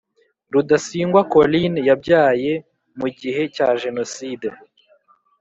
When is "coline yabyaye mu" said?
1.33-3.07